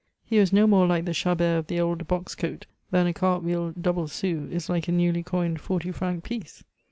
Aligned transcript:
He 0.25 0.39
was 0.39 0.51
no 0.51 0.65
more 0.65 0.87
like 0.87 1.05
the 1.05 1.13
Chabert 1.13 1.59
of 1.59 1.67
the 1.67 1.79
old 1.79 2.07
box 2.07 2.33
coat 2.33 2.65
than 2.89 3.05
a 3.05 3.13
cartwheel 3.13 3.71
double 3.79 4.07
sou 4.07 4.47
is 4.49 4.67
like 4.67 4.87
a 4.87 4.91
newly 4.91 5.21
coined 5.21 5.61
forty 5.61 5.91
franc 5.91 6.23
piece. 6.23 6.63